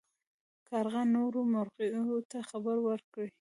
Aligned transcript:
کارغه 0.69 1.03
نورو 1.15 1.39
مرغیو 1.53 2.17
ته 2.31 2.39
خبر 2.49 2.77
ورکړ. 2.87 3.25